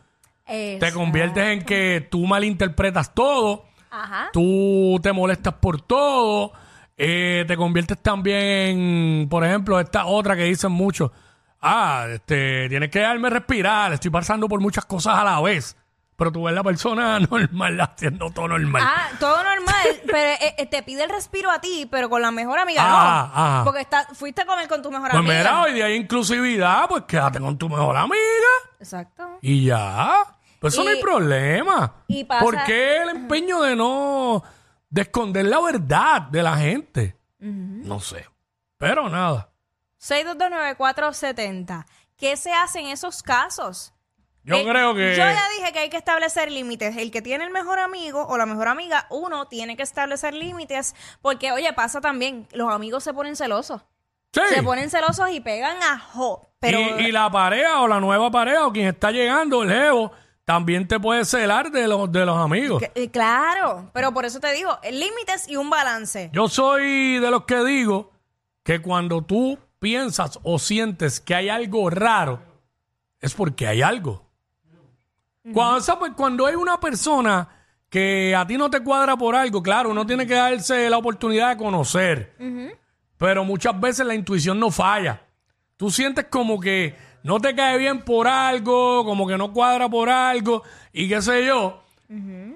Te 0.47 0.93
conviertes 0.93 1.45
en 1.45 1.65
que 1.65 2.09
tú 2.11 2.27
malinterpretas 2.27 3.15
todo, 3.15 3.67
Ajá. 3.89 4.31
tú 4.33 4.99
te 5.01 5.13
molestas 5.13 5.55
por 5.55 5.81
todo, 5.81 6.53
eh, 6.97 7.45
te 7.47 7.57
conviertes 7.57 7.99
también 8.03 8.39
en, 9.23 9.29
por 9.29 9.45
ejemplo, 9.45 9.79
esta 9.79 10.07
otra 10.07 10.35
que 10.35 10.43
dicen 10.45 10.73
mucho, 10.73 11.13
ah, 11.61 12.07
este, 12.11 12.69
tienes 12.69 12.91
que 12.91 12.99
dejarme 13.01 13.31
respirar, 13.31 13.93
estoy 13.93 14.11
pasando 14.11 14.49
por 14.49 14.61
muchas 14.61 14.85
cosas 14.85 15.19
a 15.19 15.25
la 15.25 15.41
vez, 15.41 15.77
pero 16.17 16.31
tú 16.33 16.45
ves 16.45 16.55
la 16.55 16.63
persona 16.63 17.19
normal 17.31 17.81
haciendo 17.81 18.31
todo 18.31 18.49
normal. 18.49 18.83
Ah, 18.85 19.09
todo 19.19 19.37
normal, 19.43 19.87
pero 20.07 20.19
eh, 20.31 20.55
eh, 20.59 20.67
te 20.67 20.83
pide 20.83 21.05
el 21.05 21.11
respiro 21.11 21.51
a 21.51 21.61
ti, 21.61 21.87
pero 21.91 22.09
con 22.11 22.21
la 22.23 22.31
mejor 22.31 22.59
amiga 22.59 22.83
Ah, 22.85 23.31
no. 23.35 23.43
ajá. 23.43 23.65
Porque 23.65 23.81
está, 23.81 24.07
fuiste 24.15 24.43
a 24.43 24.47
comer 24.47 24.69
con 24.69 24.83
tu 24.83 24.91
mejor 24.91 25.11
pues 25.11 25.19
amiga. 25.19 25.39
mira, 25.39 25.63
hoy 25.63 25.73
día 25.75 25.87
hay 25.87 25.95
inclusividad, 25.97 26.89
pues 26.89 27.05
quédate 27.05 27.41
con 27.41 27.57
tu 27.59 27.69
mejor 27.69 27.97
amiga 27.97 28.19
Exacto. 28.79 29.39
y 29.43 29.65
ya. 29.67 30.13
Pues 30.61 30.75
eso 30.75 30.85
no 30.85 30.91
Y- 30.91 30.97
hay 30.97 31.01
problema. 31.03 31.95
y 32.07 32.25
pasa- 32.25 32.45
¿Por 32.45 32.65
qué 32.65 32.99
el 33.03 33.09
empeño 33.09 33.63
de 33.63 33.75
no 33.77 34.43
de 34.91 35.03
esconder 35.03 35.47
la 35.47 35.59
verdad 35.61 36.21
de 36.23 36.43
la 36.43 36.57
gente? 36.59 37.17
No 37.39 37.99
sé. 38.01 38.27
Pero 38.77 39.09
nada. 39.09 39.49
6229470. 40.01 41.85
¿Qué 42.17 42.37
se 42.37 42.53
hace 42.53 42.81
en 42.81 42.87
esos 42.89 43.23
casos? 43.23 43.93
Yo 44.43 44.57
Eh, 44.57 44.65
creo 44.67 44.95
que 44.95 45.11
Yo 45.17 45.23
ya 45.25 45.49
dije 45.59 45.73
que 45.73 45.79
hay 45.81 45.91
que 45.91 45.97
establecer 45.99 46.51
límites. 46.51 46.97
El 46.97 47.11
que 47.11 47.21
tiene 47.23 47.45
el 47.45 47.51
mejor 47.51 47.79
amigo 47.79 48.27
o 48.27 48.39
la 48.39 48.47
mejor 48.47 48.69
amiga, 48.69 49.07
uno 49.11 49.47
tiene 49.49 49.77
que 49.77 49.83
establecer 49.83 50.35
límites. 50.35 50.95
Porque, 51.21 51.53
oye, 51.53 51.73
pasa 51.75 52.01
también, 52.01 52.47
los 52.53 52.71
amigos 52.73 53.05
se 53.05 53.13
ponen 53.13 53.37
celosos. 53.37 53.83
sí. 54.33 54.41
Se 54.49 54.63
ponen 54.63 54.91
celosos 54.91 55.31
y 55.31 55.41
pegan 55.41 55.77
a 55.83 55.99
jo. 55.99 56.47
Pero, 56.59 56.79
y, 56.81 57.07
y 57.07 57.13
la 57.13 57.31
pareja 57.31 57.81
o 57.81 57.89
la 57.89 58.01
nueva 58.01 58.31
pareja 58.31 58.67
o 58.67 58.73
quien 58.73 58.87
está 58.87 59.11
llegando, 59.11 59.63
el 59.63 59.71
jevo, 59.71 60.13
también 60.45 60.87
te 60.89 60.99
puede 61.01 61.25
celar 61.25 61.71
de 61.71 61.89
los, 61.89 62.11
de 62.13 62.27
los 62.27 62.37
amigos. 62.39 62.83
que- 62.83 62.93
eh, 62.95 63.11
claro, 63.11 63.91
pero 63.95 64.13
por 64.13 64.25
eso 64.27 64.41
te 64.41 64.53
digo, 64.53 64.79
eh, 64.83 64.93
límites 64.93 65.49
y 65.49 65.57
un 65.57 65.71
balance. 65.71 66.29
Yo 66.33 66.49
soy 66.49 67.19
de 67.19 67.31
los 67.31 67.45
que 67.45 67.63
digo 67.65 68.13
que 68.63 68.81
cuando 68.83 69.23
tú 69.23 69.59
piensas 69.81 70.39
o 70.45 70.59
sientes 70.61 71.19
que 71.19 71.35
hay 71.35 71.49
algo 71.49 71.91
raro, 71.91 72.41
es 73.21 73.35
porque 73.35 73.67
hay 73.67 73.83
algo. 73.83 74.25
Cuando, 75.53 75.79
esa- 75.79 75.99
pues, 75.99 76.13
cuando 76.17 76.47
hay 76.47 76.55
una 76.55 76.79
persona 76.79 77.49
que 77.89 78.37
a 78.37 78.47
ti 78.47 78.57
no 78.57 78.71
te 78.71 78.81
cuadra 78.85 79.17
por 79.17 79.35
algo, 79.35 79.63
claro, 79.63 79.91
uno 79.91 80.07
tiene 80.07 80.27
que 80.27 80.35
darse 80.35 80.89
la 80.89 80.99
oportunidad 80.99 81.49
de 81.51 81.57
conocer. 81.57 82.35
Pero 83.17 83.45
muchas 83.45 83.79
veces 83.81 84.07
la 84.07 84.15
intuición 84.15 84.61
no 84.61 84.71
falla. 84.71 85.23
Tú 85.77 85.91
sientes 85.91 86.27
como 86.31 86.61
que 86.61 86.95
no 87.23 87.41
te 87.41 87.55
cae 87.55 87.79
bien 87.79 88.03
por 88.03 88.29
algo, 88.29 89.05
como 89.05 89.27
que 89.27 89.37
no 89.37 89.53
cuadra 89.53 89.89
por 89.89 90.09
algo, 90.09 90.63
y 90.93 91.09
qué 91.09 91.21
sé 91.21 91.45
yo. 91.47 91.83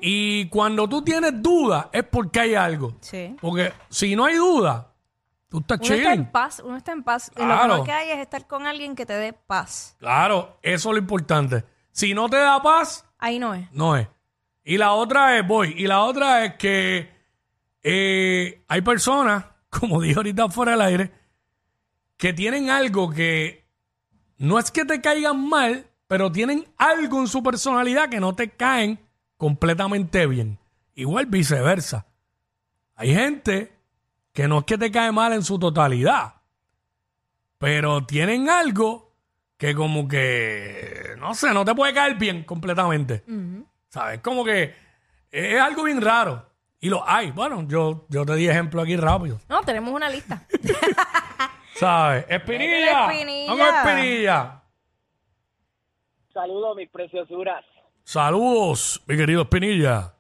Y 0.01 0.47
cuando 0.49 0.89
tú 0.89 1.03
tienes 1.03 1.41
duda, 1.43 1.89
es 1.93 2.03
porque 2.05 2.41
hay 2.41 2.55
algo. 2.55 2.97
Sí. 3.01 3.35
Porque 3.41 3.73
si 3.89 4.15
no 4.17 4.25
hay 4.27 4.37
duda, 4.37 4.89
tú 5.55 5.75
estás 5.75 5.79
Uno 5.89 5.95
está 5.95 6.13
en 6.13 6.31
paz, 6.33 6.63
uno 6.65 6.77
está 6.77 6.93
en 6.93 7.03
paz. 7.05 7.31
Y 7.37 7.41
Lo 7.41 7.47
mejor 7.47 7.85
que 7.85 7.93
hay 7.93 8.11
es 8.11 8.19
estar 8.19 8.47
con 8.47 8.67
alguien 8.67 8.97
que 8.97 9.07
te 9.07 9.13
dé 9.13 9.33
paz. 9.33 9.97
Claro, 10.01 10.59
eso 10.63 10.89
es 10.89 10.93
lo 10.95 10.99
importante. 10.99 11.65
Si 11.93 12.13
no 12.13 12.29
te 12.29 12.39
da 12.39 12.61
paz, 12.61 13.07
Ahí 13.19 13.39
no 13.39 13.55
es. 13.55 13.71
no 13.73 13.97
es. 13.97 14.09
Y 14.65 14.79
la 14.79 14.93
otra 14.93 15.39
es, 15.39 15.47
voy, 15.47 15.75
y 15.77 15.87
la 15.87 16.01
otra 16.03 16.45
es 16.45 16.55
que 16.55 17.09
eh, 17.83 18.65
hay 18.67 18.81
personas, 18.81 19.45
como 19.71 20.01
dije 20.01 20.17
ahorita 20.17 20.49
fuera 20.49 20.73
del 20.73 20.81
aire, 20.81 21.13
que 22.17 22.33
tienen 22.33 22.71
algo 22.71 23.11
que 23.11 23.65
no 24.39 24.59
es 24.59 24.71
que 24.71 24.85
te 24.85 25.01
caigan 25.01 25.49
mal, 25.49 25.87
pero 26.07 26.33
tienen 26.33 26.67
algo 26.79 27.21
en 27.21 27.29
su 27.29 27.43
personalidad 27.43 28.09
que 28.09 28.21
no 28.21 28.35
te 28.35 28.51
caen 28.51 28.99
completamente 29.37 30.27
bien. 30.27 30.59
Igual 30.95 31.27
viceversa. 31.27 32.07
Hay 32.97 33.15
gente 33.15 33.74
que 34.35 34.49
no 34.49 34.59
es 34.59 34.65
que 34.65 34.77
te 34.77 34.91
cae 34.91 35.13
mal 35.13 35.33
en 35.33 35.43
su 35.43 35.59
totalidad, 35.59 36.35
pero 37.57 38.05
tienen 38.05 38.51
algo 38.51 39.15
que 39.57 39.75
como 39.75 40.07
que, 40.09 41.15
no 41.19 41.35
sé, 41.35 41.55
no 41.55 41.65
te 41.65 41.75
puede 41.75 41.95
caer 41.95 42.17
bien 42.17 42.43
completamente. 42.45 43.25
¿Sabes? 43.89 44.21
Como 44.21 44.45
que 44.45 44.75
es 45.31 45.61
algo 45.61 45.85
bien 45.85 46.03
raro. 46.03 46.51
Y 46.81 46.91
lo 46.91 47.09
hay. 47.09 47.31
Bueno, 47.31 47.67
yo, 47.67 48.07
yo 48.11 48.27
te 48.27 48.35
di 48.35 48.49
ejemplo 48.49 48.83
aquí 48.83 48.97
rápido. 48.97 49.41
No, 49.49 49.63
tenemos 49.63 49.95
una 49.95 50.11
lista. 50.11 50.47
¿Sabes? 51.77 52.27
Espinilla. 52.29 53.11
Espinilla. 53.11 53.51
Vamos 53.55 53.67
a 53.73 53.83
Espinilla. 53.91 54.63
Saludos, 56.35 56.77
mis 56.77 56.91
preciosuras. 56.91 57.65
Saludos, 58.03 59.01
mi 59.07 59.17
querido 59.17 59.43
Espinilla. 59.43 60.14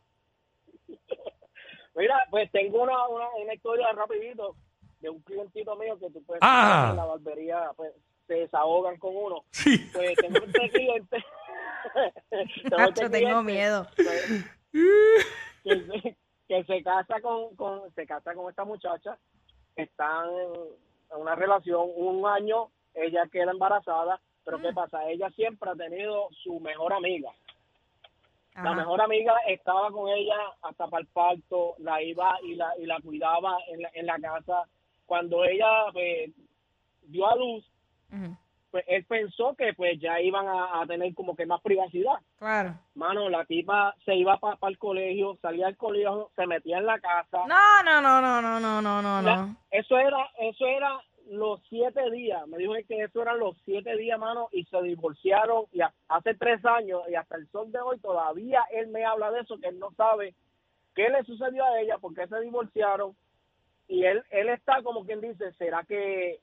Mira, 1.94 2.20
pues 2.30 2.50
tengo 2.50 2.82
una, 2.82 3.06
una, 3.08 3.28
una 3.42 3.54
historia 3.54 3.90
rapidito 3.92 4.56
de 5.00 5.10
un 5.10 5.20
clientito 5.22 5.76
mío 5.76 5.98
que 5.98 6.10
tú 6.10 6.22
puedes 6.24 6.42
Ajá. 6.42 6.90
en 6.90 6.96
la 6.96 7.04
barbería, 7.04 7.70
pues 7.76 7.92
se 8.26 8.34
desahogan 8.34 8.96
con 8.98 9.14
uno. 9.14 9.44
Sí. 9.50 9.78
Pues 9.92 10.14
tengo 10.16 10.38
este 10.38 10.70
cliente. 10.72 11.24
Nacho, 12.70 13.10
tengo 13.10 13.42
cliente, 13.42 13.42
miedo. 13.42 13.86
pues, 13.96 14.44
que, 15.62 16.00
se, 16.00 16.16
que 16.48 16.64
se 16.64 16.82
casa 16.82 17.20
con, 17.20 17.54
con 17.56 17.94
se 17.94 18.06
casa 18.06 18.34
con 18.34 18.48
esta 18.50 18.64
muchacha, 18.64 19.18
están 19.76 20.28
en 20.30 21.20
una 21.20 21.34
relación 21.34 21.86
un 21.94 22.26
año, 22.26 22.70
ella 22.94 23.28
queda 23.30 23.50
embarazada, 23.52 24.20
pero 24.44 24.58
¿qué 24.60 24.72
pasa? 24.72 25.08
Ella 25.08 25.30
siempre 25.30 25.70
ha 25.70 25.74
tenido 25.74 26.28
su 26.42 26.60
mejor 26.60 26.92
amiga. 26.92 27.30
La 28.54 28.72
mejor 28.72 29.00
amiga 29.00 29.34
estaba 29.48 29.90
con 29.90 30.08
ella 30.08 30.36
hasta 30.62 30.86
para 30.86 31.00
el 31.00 31.06
parto, 31.08 31.74
la 31.78 32.00
iba 32.02 32.38
y 32.44 32.54
la, 32.54 32.72
y 32.78 32.86
la 32.86 33.00
cuidaba 33.00 33.56
en 33.68 33.82
la, 33.82 33.90
en 33.94 34.06
la 34.06 34.18
casa. 34.20 34.62
Cuando 35.06 35.44
ella 35.44 35.68
pues, 35.92 36.30
dio 37.02 37.28
a 37.28 37.34
luz, 37.36 37.68
pues 38.70 38.84
él 38.88 39.04
pensó 39.06 39.54
que 39.56 39.72
pues 39.74 40.00
ya 40.00 40.20
iban 40.20 40.46
a, 40.48 40.80
a 40.80 40.86
tener 40.86 41.12
como 41.14 41.34
que 41.34 41.46
más 41.46 41.60
privacidad. 41.62 42.14
Claro. 42.38 42.74
Mano, 42.94 43.28
la 43.28 43.44
tipa 43.44 43.94
se 44.04 44.14
iba 44.14 44.36
para 44.38 44.56
el 44.68 44.78
colegio, 44.78 45.36
salía 45.42 45.66
del 45.66 45.76
colegio, 45.76 46.30
se 46.36 46.46
metía 46.46 46.78
en 46.78 46.86
la 46.86 46.98
casa. 47.00 47.44
No, 47.46 47.82
no, 47.84 48.00
no, 48.00 48.20
no, 48.20 48.40
no, 48.40 48.60
no, 48.60 48.80
no, 48.82 49.02
no, 49.02 49.22
La- 49.22 49.36
no. 49.36 49.56
eso 49.70 49.98
era, 49.98 50.30
eso 50.38 50.66
era 50.66 51.00
los 51.30 51.60
siete 51.68 52.10
días. 52.10 52.46
Me 52.48 52.58
dijo 52.58 52.72
que 52.86 53.02
eso 53.02 53.22
eran 53.22 53.38
los 53.38 53.56
siete 53.64 53.96
días, 53.96 54.18
mano, 54.18 54.48
y 54.52 54.64
se 54.64 54.80
divorciaron 54.82 55.64
y 55.72 55.80
ha- 55.80 55.92
hace 56.08 56.34
tres 56.34 56.64
años 56.64 57.02
y 57.08 57.14
hasta 57.14 57.36
el 57.36 57.48
sol 57.48 57.70
de 57.72 57.80
hoy 57.80 57.98
todavía 57.98 58.62
él 58.72 58.88
me 58.88 59.04
habla 59.04 59.30
de 59.30 59.40
eso, 59.40 59.58
que 59.58 59.68
él 59.68 59.78
no 59.78 59.90
sabe 59.92 60.34
qué 60.94 61.08
le 61.08 61.24
sucedió 61.24 61.64
a 61.64 61.80
ella, 61.80 61.98
por 61.98 62.14
qué 62.14 62.26
se 62.26 62.40
divorciaron. 62.40 63.16
Y 63.88 64.04
él, 64.04 64.22
él 64.30 64.48
está 64.48 64.82
como 64.82 65.04
quien 65.04 65.20
dice, 65.20 65.52
¿será 65.54 65.82
que 65.84 66.40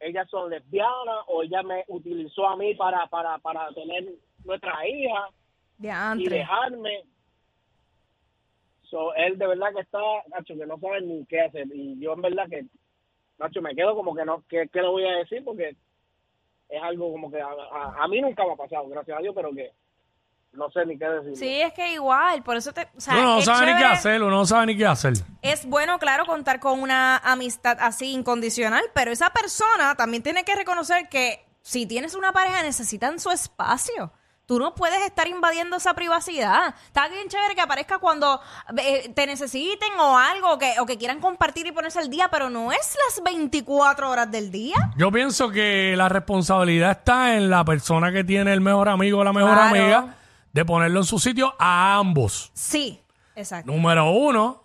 ellas 0.00 0.28
son 0.30 0.50
lesbianas 0.50 1.24
o 1.26 1.42
ella 1.42 1.62
me 1.62 1.84
utilizó 1.88 2.46
a 2.48 2.56
mí 2.56 2.74
para, 2.74 3.06
para, 3.06 3.38
para 3.38 3.68
tener 3.72 4.04
nuestra 4.44 4.86
hija? 4.88 5.28
y 6.20 6.28
dejarme. 6.28 7.04
So, 8.90 9.14
él 9.14 9.36
de 9.38 9.46
verdad 9.46 9.74
que 9.74 9.82
está, 9.82 9.98
Nacho, 10.28 10.56
que 10.56 10.66
no 10.66 10.78
sabe 10.78 11.02
ni 11.02 11.24
qué 11.26 11.42
hacer. 11.42 11.66
Y 11.74 11.98
yo 12.00 12.14
en 12.14 12.22
verdad 12.22 12.48
que, 12.48 12.64
Nacho, 13.38 13.62
me 13.62 13.74
quedo 13.74 13.94
como 13.94 14.14
que 14.14 14.24
no, 14.24 14.42
¿qué, 14.48 14.68
qué 14.72 14.82
le 14.82 14.88
voy 14.88 15.04
a 15.06 15.16
decir? 15.18 15.42
Porque 15.44 15.76
es 16.68 16.82
algo 16.82 17.10
como 17.12 17.30
que 17.30 17.40
a, 17.40 17.46
a- 17.46 18.04
a 18.04 18.08
mí 18.08 18.20
nunca 18.20 18.44
me 18.44 18.52
ha 18.52 18.56
pasado, 18.56 18.88
gracias 18.88 19.16
a 19.18 19.20
Dios, 19.22 19.34
pero 19.34 19.52
que 19.52 19.72
no 20.52 20.70
sé 20.70 20.84
ni 20.86 20.98
qué 20.98 21.04
decir. 21.08 21.36
Sí, 21.36 21.60
es 21.60 21.72
que 21.72 21.92
igual, 21.92 22.42
por 22.42 22.56
eso 22.56 22.72
te... 22.72 22.88
O 22.96 23.00
sea, 23.00 23.14
Uno 23.14 23.22
no 23.34 23.38
es 23.38 23.44
sabe 23.44 23.72
ni 23.72 23.78
qué 23.78 23.84
hacer, 23.84 24.22
uno 24.22 24.30
no 24.36 24.44
sabe 24.46 24.66
ni 24.66 24.76
qué 24.76 24.86
hacer. 24.86 25.12
Es 25.42 25.66
bueno, 25.66 25.98
claro, 25.98 26.26
contar 26.26 26.58
con 26.58 26.80
una 26.80 27.18
amistad 27.18 27.76
así 27.80 28.12
incondicional, 28.12 28.82
pero 28.94 29.12
esa 29.12 29.30
persona 29.30 29.94
también 29.94 30.22
tiene 30.22 30.44
que 30.44 30.56
reconocer 30.56 31.08
que 31.08 31.44
si 31.62 31.86
tienes 31.86 32.14
una 32.14 32.32
pareja 32.32 32.62
necesitan 32.62 33.20
su 33.20 33.30
espacio. 33.30 34.10
Tú 34.48 34.58
no 34.58 34.74
puedes 34.74 35.02
estar 35.04 35.28
invadiendo 35.28 35.76
esa 35.76 35.92
privacidad. 35.92 36.74
Está 36.86 37.06
bien 37.08 37.28
chévere 37.28 37.54
que 37.54 37.60
aparezca 37.60 37.98
cuando 37.98 38.40
eh, 38.78 39.12
te 39.14 39.26
necesiten 39.26 39.90
o 40.00 40.16
algo, 40.16 40.54
o 40.54 40.58
que, 40.58 40.72
o 40.80 40.86
que 40.86 40.96
quieran 40.96 41.20
compartir 41.20 41.66
y 41.66 41.72
ponerse 41.72 41.98
al 41.98 42.08
día, 42.08 42.30
pero 42.30 42.48
no 42.48 42.72
es 42.72 42.96
las 43.06 43.22
24 43.22 44.08
horas 44.08 44.30
del 44.30 44.50
día. 44.50 44.76
Yo 44.96 45.12
pienso 45.12 45.50
que 45.50 45.92
la 45.98 46.08
responsabilidad 46.08 46.92
está 46.92 47.36
en 47.36 47.50
la 47.50 47.62
persona 47.62 48.10
que 48.10 48.24
tiene 48.24 48.54
el 48.54 48.62
mejor 48.62 48.88
amigo 48.88 49.18
o 49.18 49.24
la 49.24 49.34
mejor 49.34 49.52
Claro. 49.52 49.68
amiga 49.68 50.14
de 50.50 50.64
ponerlo 50.64 51.00
en 51.00 51.04
su 51.04 51.18
sitio 51.18 51.54
a 51.58 51.96
ambos. 51.96 52.50
Sí, 52.54 53.02
exacto. 53.36 53.70
Número 53.70 54.10
uno, 54.12 54.64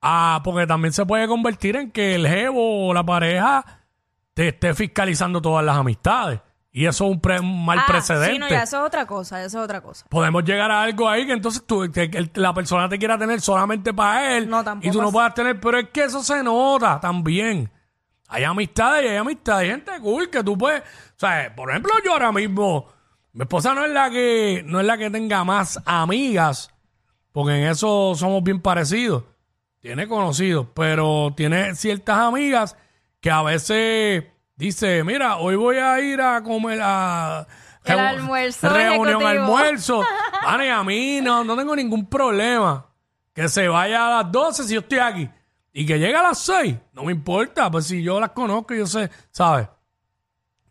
ah, 0.00 0.40
porque 0.42 0.66
también 0.66 0.94
se 0.94 1.04
puede 1.04 1.28
convertir 1.28 1.76
en 1.76 1.90
que 1.90 2.14
el 2.14 2.26
jevo 2.26 2.88
o 2.88 2.94
la 2.94 3.04
pareja 3.04 3.62
te 4.32 4.48
esté 4.48 4.72
fiscalizando 4.72 5.42
todas 5.42 5.62
las 5.66 5.76
amistades. 5.76 6.40
Y 6.78 6.86
eso 6.86 7.06
es 7.06 7.10
un, 7.10 7.20
pre- 7.20 7.40
un 7.40 7.64
mal 7.64 7.78
Ah, 7.80 7.86
precedente. 7.88 8.32
Sí, 8.34 8.38
no, 8.38 8.48
ya 8.48 8.62
eso 8.62 8.78
es 8.78 8.86
otra 8.86 9.04
cosa, 9.04 9.42
eso 9.42 9.58
es 9.58 9.64
otra 9.64 9.80
cosa. 9.80 10.06
Podemos 10.08 10.44
llegar 10.44 10.70
a 10.70 10.82
algo 10.82 11.08
ahí 11.08 11.26
que 11.26 11.32
entonces 11.32 11.64
tú, 11.66 11.90
que 11.92 12.02
el- 12.04 12.30
la 12.34 12.54
persona 12.54 12.88
te 12.88 12.98
quiera 12.98 13.18
tener 13.18 13.40
solamente 13.40 13.92
para 13.92 14.36
él 14.36 14.48
No, 14.48 14.62
tampoco 14.62 14.88
y 14.88 14.92
tú 14.92 15.02
no 15.02 15.10
puedas 15.10 15.34
tener, 15.34 15.58
pero 15.58 15.78
es 15.78 15.88
que 15.90 16.04
eso 16.04 16.22
se 16.22 16.40
nota 16.44 17.00
también. 17.00 17.68
Hay 18.28 18.44
amistades 18.44 19.04
y 19.04 19.08
hay 19.08 19.16
amistades, 19.16 19.64
hay 19.64 19.70
gente 19.70 19.90
cool 20.00 20.30
que 20.30 20.44
tú 20.44 20.56
puedes, 20.56 20.82
o 20.82 20.84
sea, 21.16 21.52
por 21.56 21.70
ejemplo, 21.70 21.90
yo 22.04 22.12
ahora 22.12 22.30
mismo, 22.30 22.86
mi 23.32 23.42
esposa 23.42 23.74
no 23.74 23.84
es 23.84 23.90
la 23.90 24.08
que 24.10 24.62
no 24.64 24.78
es 24.78 24.86
la 24.86 24.96
que 24.98 25.10
tenga 25.10 25.42
más 25.42 25.80
amigas, 25.84 26.70
porque 27.32 27.56
en 27.56 27.68
eso 27.70 28.12
somos 28.14 28.42
bien 28.44 28.60
parecidos. 28.60 29.24
Tiene 29.80 30.06
conocidos, 30.06 30.66
pero 30.74 31.32
tiene 31.36 31.74
ciertas 31.74 32.18
amigas 32.18 32.76
que 33.20 33.30
a 33.30 33.42
veces 33.42 34.24
dice, 34.58 35.02
mira, 35.04 35.36
hoy 35.38 35.56
voy 35.56 35.76
a 35.76 35.98
ir 36.00 36.20
a 36.20 36.42
comer 36.42 36.80
a 36.82 37.46
El 37.84 37.96
reu- 37.96 38.08
almuerzo 38.08 38.68
reunión 38.68 39.06
ejecutivo. 39.08 39.26
almuerzo. 39.28 40.04
Y 40.62 40.68
a 40.68 40.82
mí 40.84 41.20
no, 41.22 41.42
no 41.44 41.56
tengo 41.56 41.74
ningún 41.74 42.06
problema 42.08 42.86
que 43.34 43.48
se 43.48 43.66
vaya 43.68 44.06
a 44.06 44.22
las 44.22 44.32
12 44.32 44.64
si 44.64 44.74
yo 44.74 44.80
estoy 44.80 44.98
aquí 44.98 45.28
y 45.72 45.84
que 45.86 45.98
llegue 45.98 46.16
a 46.16 46.22
las 46.22 46.38
6, 46.40 46.74
no 46.92 47.04
me 47.04 47.12
importa, 47.12 47.70
pues 47.70 47.86
si 47.86 48.02
yo 48.02 48.18
las 48.20 48.30
conozco, 48.30 48.74
yo 48.74 48.86
sé, 48.86 49.10
¿sabes? 49.30 49.68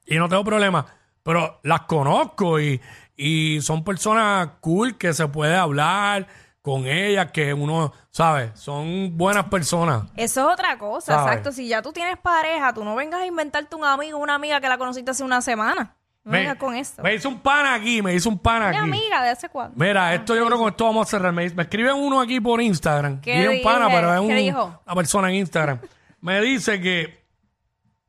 Y 0.05 0.15
no 0.17 0.27
tengo 0.29 0.43
problema, 0.43 0.85
pero 1.23 1.59
las 1.63 1.81
conozco 1.81 2.59
y, 2.59 2.79
y 3.15 3.59
son 3.61 3.83
personas 3.83 4.49
cool 4.61 4.97
que 4.97 5.13
se 5.13 5.27
puede 5.27 5.55
hablar 5.55 6.27
con 6.67 6.85
ellas, 6.85 7.31
que 7.31 7.53
uno, 7.53 7.91
¿sabes? 8.11 8.51
Son 8.59 9.17
buenas 9.17 9.45
personas. 9.45 10.03
Eso 10.15 10.47
es 10.47 10.53
otra 10.53 10.77
cosa, 10.77 11.13
¿Sabes? 11.15 11.27
exacto. 11.27 11.51
Si 11.51 11.67
ya 11.67 11.81
tú 11.81 11.91
tienes 11.91 12.17
pareja, 12.17 12.73
tú 12.73 12.83
no 12.83 12.95
vengas 12.95 13.21
a 13.21 13.25
inventarte 13.25 13.75
un 13.75 13.85
amigo 13.85 14.19
o 14.19 14.21
una 14.21 14.35
amiga 14.35 14.59
que 14.61 14.69
la 14.69 14.77
conociste 14.77 15.11
hace 15.11 15.23
una 15.23 15.41
semana. 15.41 15.95
No 16.23 16.31
Me, 16.33 16.39
vengas 16.39 16.57
con 16.57 16.75
esto. 16.75 17.01
me 17.01 17.15
hizo 17.15 17.29
un 17.29 17.39
pan 17.39 17.65
aquí, 17.67 18.01
me 18.01 18.13
hizo 18.13 18.27
un 18.29 18.37
pan 18.37 18.59
Mi 18.59 18.65
aquí. 18.67 18.77
amiga 18.77 19.23
de 19.23 19.29
hace 19.29 19.47
cuándo. 19.47 19.73
Mira, 19.77 20.13
esto 20.13 20.35
yo 20.35 20.45
creo 20.45 20.57
que 20.57 20.61
con 20.63 20.69
esto 20.71 20.83
vamos 20.85 21.07
a 21.07 21.09
cerrar. 21.09 21.31
Me, 21.31 21.49
me 21.51 21.63
escribe 21.63 21.93
uno 21.93 22.19
aquí 22.19 22.41
por 22.41 22.61
Instagram. 22.61 23.21
¿Qué 23.21 23.47
un 23.47 23.61
pana, 23.63 23.87
pero 23.87 24.13
es 24.13 24.19
¿Qué 24.19 24.25
un- 24.27 24.35
dijo? 24.35 24.81
una 24.85 24.95
persona 24.95 25.29
en 25.29 25.35
Instagram. 25.35 25.79
me 26.19 26.41
dice 26.41 26.81
que 26.81 27.25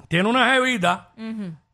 tiene 0.09 0.29
una 0.29 0.53
jevita 0.53 1.13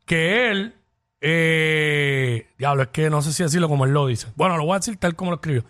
que 0.04 0.50
él, 0.50 0.74
eh, 1.22 2.46
diablo, 2.58 2.82
es 2.82 2.88
que 2.88 3.08
no 3.08 3.22
sé 3.22 3.32
si 3.32 3.42
decirlo 3.42 3.68
como 3.68 3.84
él 3.86 3.92
lo 3.92 4.06
dice. 4.06 4.26
Bueno, 4.36 4.56
lo 4.58 4.64
voy 4.64 4.74
a 4.74 4.78
decir 4.78 4.96
tal 4.98 5.14
como 5.16 5.30
lo 5.30 5.36
escribió. 5.36 5.64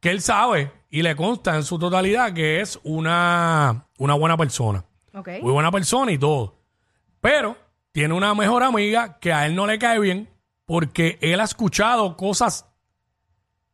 Que 0.00 0.10
él 0.10 0.20
sabe 0.20 0.70
y 0.90 1.02
le 1.02 1.16
consta 1.16 1.56
en 1.56 1.64
su 1.64 1.78
totalidad 1.78 2.32
que 2.32 2.60
es 2.60 2.78
una, 2.82 3.86
una 3.98 4.14
buena 4.14 4.36
persona. 4.36 4.84
Muy 5.42 5.52
buena 5.52 5.70
persona 5.70 6.12
y 6.12 6.18
todo. 6.18 6.56
Pero 7.20 7.56
tiene 7.92 8.14
una 8.14 8.34
mejor 8.34 8.62
amiga 8.62 9.18
que 9.18 9.32
a 9.32 9.46
él 9.46 9.54
no 9.54 9.66
le 9.66 9.78
cae 9.78 9.98
bien 9.98 10.28
porque 10.64 11.18
él 11.20 11.40
ha 11.40 11.44
escuchado 11.44 12.16
cosas 12.16 12.66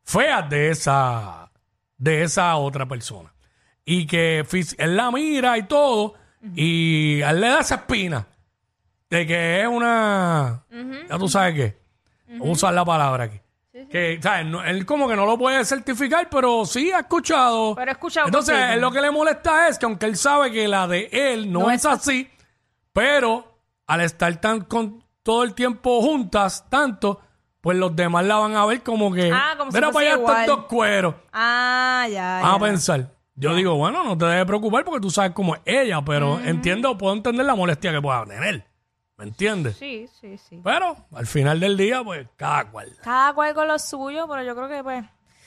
feas 0.05 0.49
de 0.49 0.71
esa, 0.71 1.51
de 1.99 2.23
esa 2.23 2.57
otra 2.57 2.87
persona. 2.87 3.35
Y 3.85 4.07
que 4.07 4.47
él 4.79 4.97
la 4.97 5.11
mira 5.11 5.59
y 5.59 5.65
todo 5.65 6.15
y 6.55 7.21
a 7.23 7.31
él 7.31 7.41
le 7.41 7.49
da 7.49 7.61
esa 7.61 7.75
espina 7.77 8.27
de 9.11 9.27
que 9.27 9.61
es 9.61 9.67
una... 9.67 10.65
Ya 11.09 11.19
tú 11.19 11.29
sabes 11.29 11.55
qué. 11.55 11.79
Vamos 12.29 12.49
a 12.49 12.53
usar 12.53 12.75
la 12.75 12.85
palabra 12.85 13.25
aquí. 13.25 13.41
Que, 13.89 14.19
¿sabes? 14.23 14.47
No- 14.47 14.65
él 14.65 14.85
como 14.87 15.09
que 15.09 15.17
no 15.17 15.27
lo 15.27 15.39
puede 15.39 15.65
certificar, 15.65 16.29
pero 16.31 16.65
sí 16.65 16.91
ha 16.93 17.01
escuchado. 17.01 17.75
Pero 17.75 17.91
ha 17.91 17.93
escuchado 17.93 18.27
Entonces, 18.27 18.57
él 18.73 18.81
lo 18.81 18.91
que 18.91 19.01
le 19.01 19.11
molesta 19.11 19.69
es 19.69 19.79
que 19.79 19.87
aunque 19.87 20.07
él 20.07 20.17
sabe 20.17 20.51
que 20.51 20.67
la 20.69 20.87
de 20.87 21.09
él 21.13 21.53
no, 21.53 21.61
No 21.61 21.71
es 21.71 21.81
es 21.85 21.87
así, 21.87 22.31
pero 22.93 23.59
al 23.87 24.01
estar 24.01 24.35
tan 24.41 24.63
con 24.63 25.05
todo 25.23 25.43
el 25.45 25.55
tiempo 25.55 26.01
juntas, 26.03 26.67
tanto, 26.69 27.21
pues 27.61 27.77
los 27.79 27.95
demás 27.97 28.25
la 28.25 28.37
van 28.37 28.57
a 28.57 28.67
ver 28.67 28.83
como 28.83 29.13
que. 29.13 29.31
Ah, 29.33 29.55
como 29.57 29.71
si 29.71 29.77
mira 29.77 29.91
fuese 29.91 30.11
para 30.19 30.21
allá 30.31 30.43
estos 30.43 30.57
dos 30.57 30.67
cueros. 30.67 31.15
Ah, 31.33 32.07
ya. 32.11 32.41
Van 32.43 32.55
a 32.55 32.59
pensar. 32.59 33.11
Yo 33.37 33.55
digo, 33.55 33.75
bueno, 33.75 34.05
no 34.05 34.17
te 34.17 34.27
debes 34.27 34.45
preocupar 34.45 34.85
porque 34.85 35.01
tú 35.01 35.11
sabes 35.11 35.33
cómo 35.33 35.57
es 35.57 35.61
ella, 35.65 36.01
pero 36.05 36.39
entiendo, 36.41 36.97
puedo 36.97 37.15
entender 37.15 37.45
la 37.45 37.55
molestia 37.57 37.91
que 37.91 38.01
pueda 38.01 38.25
tener. 38.27 38.65
¿Me 39.17 39.25
entiendes? 39.25 39.77
Sí, 39.77 40.09
sí, 40.21 40.37
sí. 40.39 40.61
Pero 40.65 40.97
al 41.15 41.27
final 41.27 41.61
del 41.61 41.77
día, 41.77 42.03
pues 42.03 42.27
cada 42.37 42.71
cual. 42.71 42.97
Cada 43.03 43.33
cual 43.33 43.55
con 43.55 43.69
lo 43.69 43.79
suyo, 43.79 44.27
pero 44.29 44.43
yo 44.43 44.55
creo 44.57 44.69
que 44.69 44.83
pues. 44.83 45.05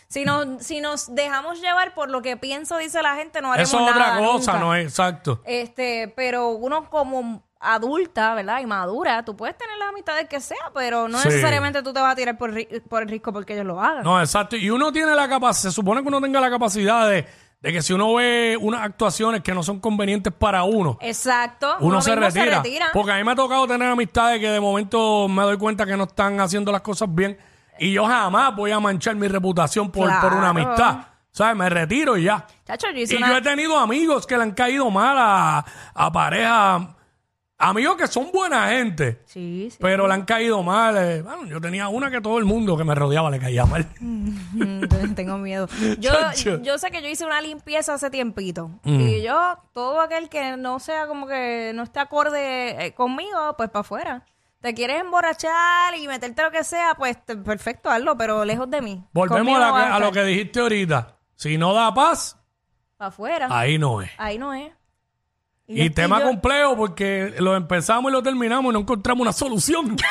Si 0.10 0.24
nos, 0.24 0.64
si 0.66 0.80
nos 0.80 1.14
dejamos 1.14 1.60
llevar 1.62 1.94
por 1.94 2.10
lo 2.10 2.22
que 2.22 2.38
pienso, 2.38 2.78
dice 2.78 3.02
la 3.02 3.16
gente, 3.16 3.42
no 3.42 3.52
haremos 3.52 3.68
Eso 3.70 3.84
es 3.86 3.92
otra 3.92 4.18
cosa, 4.20 4.54
nunca. 4.54 4.66
no 4.66 4.74
es 4.74 4.86
exacto. 4.88 5.42
Este, 5.46 6.14
pero 6.16 6.52
uno 6.52 6.90
como 6.90 7.44
adulta, 7.60 8.34
¿verdad? 8.34 8.62
Y 8.62 8.66
madura, 8.66 9.26
tú 9.26 9.36
puedes 9.36 9.58
tener 9.58 9.78
las 9.78 9.90
amistades 9.90 10.30
que 10.30 10.40
sea, 10.40 10.72
pero 10.74 11.10
no 11.10 11.18
Sí. 11.20 11.28
necesariamente 11.28 11.84
tú 11.84 11.92
te 11.92 12.00
vas 12.00 12.14
a 12.14 12.16
tirar 12.16 12.38
por, 12.38 12.54
ri- 12.54 12.82
por 12.88 13.02
el 13.02 13.10
risco 13.10 13.34
porque 13.34 13.54
ellos 13.56 13.66
lo 13.66 13.82
hagan. 13.82 14.04
No, 14.04 14.18
exacto. 14.22 14.56
Y 14.56 14.70
uno 14.70 14.94
tiene 14.94 15.14
la 15.14 15.28
capacidad, 15.28 15.70
se 15.72 15.76
supone 15.76 16.02
que 16.02 16.08
uno 16.08 16.22
tenga 16.22 16.40
la 16.40 16.50
capacidad 16.50 17.10
de, 17.10 17.28
de 17.62 17.74
que 17.74 17.82
si 17.82 17.94
uno 17.94 18.14
ve 18.14 18.58
unas 18.62 18.82
actuaciones 18.82 19.42
que 19.42 19.54
no 19.54 19.64
son 19.64 19.80
convenientes 19.80 20.32
para 20.32 20.64
uno, 20.64 20.98
Exacto. 21.02 21.76
uno, 21.80 22.02
se, 22.02 22.12
mismo 22.16 22.26
retira. 22.26 22.90
Porque 22.94 23.12
a 23.12 23.16
mí 23.18 23.24
me 23.24 23.32
ha 23.32 23.36
tocado 23.36 23.68
tener 23.68 23.90
amistades 23.90 24.40
que 24.40 24.50
de 24.50 24.60
momento 24.60 25.28
me 25.28 25.44
doy 25.44 25.58
cuenta 25.58 25.86
que 25.86 25.98
no 25.98 26.04
están 26.04 26.40
haciendo 26.40 26.72
las 26.72 26.82
cosas 26.82 27.08
bien. 27.14 27.38
Y 27.80 27.92
yo 27.94 28.06
jamás 28.06 28.56
voy 28.56 28.72
a 28.72 28.80
manchar 28.80 29.16
mi 29.16 29.28
reputación 29.28 29.92
por, 29.92 30.06
por 30.20 30.34
una 30.34 30.52
Claro. 30.52 30.62
amistad. 30.62 30.98
¿Sabes? 31.32 31.56
Me 31.56 31.70
retiro 31.70 32.18
y 32.18 32.24
ya. 32.24 32.48
Chacho, 32.66 32.88
yo 32.92 33.02
Y 33.04 33.06
yo 33.20 33.38
he 33.38 33.42
tenido 33.44 33.78
amigos 33.78 34.26
que 34.26 34.36
le 34.38 34.42
han 34.44 34.52
caído 34.52 34.90
mal 34.90 35.16
a, 35.20 35.64
a 35.94 36.12
parejas 36.12 36.82
amigos 37.60 37.96
que 37.98 38.08
son 38.08 38.32
buena 38.32 38.70
gente, 38.70 39.22
Sí, 39.26 39.70
sí. 39.72 39.78
pero 39.82 40.08
le 40.08 40.14
han 40.14 40.26
caído 40.26 40.62
mal. 40.64 40.96
eh. 40.98 41.22
Bueno, 41.22 41.46
yo 41.48 41.60
tenía 41.60 41.88
una 41.88 42.12
que 42.12 42.22
todo 42.22 42.38
el 42.38 42.46
mundo 42.46 42.78
que 42.78 42.84
me 42.84 42.94
rodeaba 42.96 43.30
le 43.32 43.40
caía 43.40 43.66
mal. 43.66 43.88
Mm, 44.02 44.82
Tengo 45.16 45.38
miedo. 45.38 45.68
Yo, 46.00 46.12
Chacho. 46.12 46.62
yo 46.62 46.78
sé 46.78 46.90
que 46.92 47.02
yo 47.02 47.08
hice 47.10 47.26
una 47.26 47.42
limpieza 47.42 47.94
hace 47.96 48.10
tiempito. 48.10 48.70
Mm. 48.84 49.00
Y 49.02 49.22
yo, 49.22 49.58
todo 49.74 50.00
aquel 50.02 50.30
que 50.30 50.58
no 50.58 50.80
sea 50.80 51.08
como 51.08 51.28
que 51.28 51.72
no 51.76 51.84
esté 51.84 52.00
acorde 52.00 52.86
eh, 52.86 52.94
conmigo, 52.94 53.56
pues 53.58 53.70
para 53.70 53.82
afuera. 53.82 54.26
Te 54.62 54.74
quieres 54.74 55.02
emborrachar 55.02 55.96
y 55.96 56.08
meterte 56.08 56.42
lo 56.42 56.52
que 56.52 56.64
sea, 56.64 56.96
pues 56.96 57.24
te- 57.26 57.38
perfecto, 57.38 57.90
hazlo, 57.92 58.18
pero 58.18 58.44
lejos 58.46 58.70
de 58.70 58.82
mí. 58.82 59.04
Volvemos 59.14 59.56
a, 59.56 59.60
la 59.60 59.74
que- 59.74 59.94
a 59.94 60.00
lo 60.00 60.12
que 60.12 60.24
dijiste 60.24 60.60
ahorita. 60.60 61.16
Si 61.36 61.58
no 61.58 61.74
da 61.74 61.94
paz, 61.94 62.38
Para 62.98 63.10
afuera. 63.10 63.48
ahí 63.52 63.78
no 63.78 64.02
es. 64.02 64.10
Ahí 64.18 64.38
no 64.40 64.54
es. 64.54 64.72
Y, 65.70 65.86
yo- 65.90 65.94
tema 65.94 66.20
yo- 66.20 66.26
complejo 66.28 66.78
porque 66.78 67.34
lo 67.40 67.56
empezamos 67.56 68.10
y 68.10 68.14
lo 68.14 68.24
terminamos 68.24 68.72
y 68.72 68.74
no 68.74 68.80
encontramos 68.80 69.22
una 69.22 69.34
solución. 69.34 69.98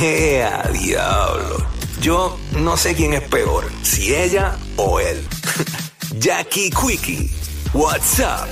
¡Ea, 0.00 0.62
diablo! 0.72 1.66
Yo 2.00 2.38
no 2.52 2.76
sé 2.76 2.94
quién 2.94 3.14
es 3.14 3.22
peor, 3.22 3.64
si 3.82 4.14
ella 4.14 4.56
o 4.76 5.00
él. 5.00 5.26
Jackie 6.18 6.70
Quickie, 6.70 7.30
WhatsApp 7.72 8.48